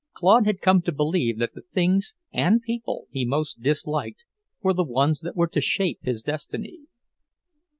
Claude 0.13 0.47
had 0.47 0.61
come 0.61 0.81
to 0.81 0.91
believe 0.91 1.37
that 1.37 1.53
the 1.53 1.61
things 1.61 2.15
and 2.33 2.63
people 2.63 3.05
he 3.11 3.23
most 3.23 3.61
disliked 3.61 4.25
were 4.63 4.73
the 4.73 4.83
ones 4.83 5.19
that 5.19 5.35
were 5.35 5.45
to 5.49 5.61
shape 5.61 5.99
his 6.01 6.23
destiny. 6.23 6.79